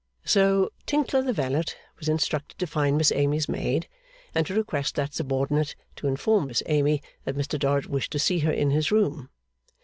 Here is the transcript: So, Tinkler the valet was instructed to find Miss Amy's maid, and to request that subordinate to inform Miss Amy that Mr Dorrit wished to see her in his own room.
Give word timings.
So, 0.25 0.71
Tinkler 0.87 1.21
the 1.21 1.31
valet 1.31 1.61
was 1.99 2.09
instructed 2.09 2.57
to 2.57 2.65
find 2.65 2.97
Miss 2.97 3.11
Amy's 3.11 3.47
maid, 3.47 3.87
and 4.33 4.47
to 4.47 4.55
request 4.55 4.95
that 4.95 5.13
subordinate 5.13 5.75
to 5.97 6.07
inform 6.07 6.47
Miss 6.47 6.63
Amy 6.65 7.03
that 7.25 7.35
Mr 7.37 7.59
Dorrit 7.59 7.85
wished 7.85 8.09
to 8.13 8.17
see 8.17 8.39
her 8.39 8.51
in 8.51 8.71
his 8.71 8.91
own 8.91 8.97
room. 8.99 9.29